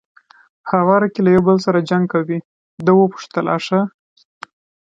په 0.65 0.71
هواره 0.81 1.07
کې 1.13 1.21
یو 1.21 1.25
له 1.37 1.41
بل 1.47 1.57
سره 1.65 1.87
جنګ 1.89 2.03
کوي، 2.13 2.39
ده 2.85 2.91
زه 2.93 2.93
وپوښتل: 2.95 3.45
آ 3.55 3.57
ښه. 3.65 3.79